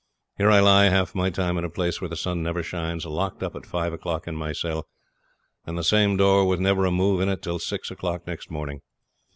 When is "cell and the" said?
4.51-5.83